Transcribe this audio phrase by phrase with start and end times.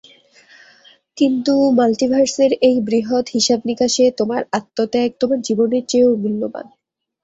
[1.17, 6.65] কিন্তু মাল্টিভার্সের এই বৃহৎ হিসাব-নিকাশে, তোমার আত্মত্যাগ তোমার জীবনের চেয়েও মূল্যবান।